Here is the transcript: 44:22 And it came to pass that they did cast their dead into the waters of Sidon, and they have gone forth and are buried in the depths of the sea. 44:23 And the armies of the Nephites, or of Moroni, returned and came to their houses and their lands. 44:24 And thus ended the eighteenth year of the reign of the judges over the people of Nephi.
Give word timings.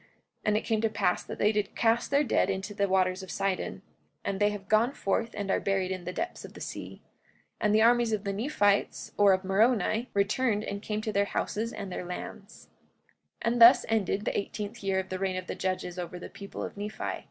44:22 0.03 0.07
And 0.45 0.57
it 0.57 0.61
came 0.63 0.81
to 0.81 0.89
pass 0.89 1.23
that 1.23 1.37
they 1.37 1.51
did 1.51 1.75
cast 1.75 2.09
their 2.09 2.23
dead 2.23 2.49
into 2.49 2.73
the 2.73 2.87
waters 2.87 3.21
of 3.21 3.29
Sidon, 3.29 3.83
and 4.25 4.39
they 4.39 4.49
have 4.49 4.67
gone 4.67 4.93
forth 4.93 5.29
and 5.35 5.51
are 5.51 5.59
buried 5.59 5.91
in 5.91 6.05
the 6.05 6.11
depths 6.11 6.43
of 6.43 6.53
the 6.53 6.59
sea. 6.59 7.03
44:23 7.59 7.59
And 7.61 7.75
the 7.75 7.81
armies 7.83 8.11
of 8.11 8.23
the 8.23 8.33
Nephites, 8.33 9.11
or 9.15 9.31
of 9.33 9.43
Moroni, 9.43 10.09
returned 10.15 10.63
and 10.63 10.81
came 10.81 11.01
to 11.01 11.13
their 11.13 11.25
houses 11.25 11.71
and 11.71 11.91
their 11.91 12.03
lands. 12.03 12.69
44:24 13.43 13.51
And 13.51 13.61
thus 13.61 13.85
ended 13.89 14.25
the 14.25 14.35
eighteenth 14.35 14.81
year 14.81 14.97
of 14.97 15.09
the 15.09 15.19
reign 15.19 15.37
of 15.37 15.45
the 15.45 15.53
judges 15.53 15.99
over 15.99 16.17
the 16.17 16.29
people 16.29 16.63
of 16.63 16.75
Nephi. 16.75 17.19